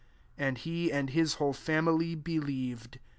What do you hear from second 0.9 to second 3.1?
and his whole fomily, believed.